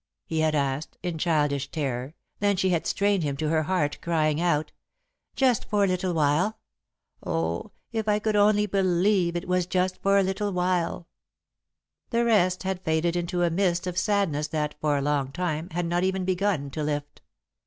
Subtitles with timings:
[0.25, 4.41] he had asked, in childish terror, then she had strained him to her heart, crying
[4.41, 4.71] out:
[5.35, 6.57] "Just for a little while!
[7.23, 11.07] Oh, if I could only believe it was for just a little while!"
[12.09, 15.85] The rest had faded into a mist of sadness that, for a long time, had
[15.85, 17.21] not even begun to lift.